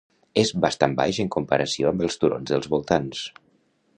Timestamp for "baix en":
1.01-1.29